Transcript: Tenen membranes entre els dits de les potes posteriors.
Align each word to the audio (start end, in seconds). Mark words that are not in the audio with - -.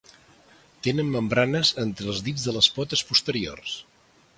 Tenen 0.87 1.11
membranes 1.17 1.73
entre 1.85 2.11
els 2.15 2.25
dits 2.31 2.49
de 2.49 2.59
les 2.59 2.75
potes 2.79 3.09
posteriors. 3.13 3.81